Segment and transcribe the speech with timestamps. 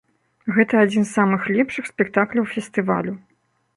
[0.55, 3.13] Гэта адзін з самых лепшых спектакляў фестывалю.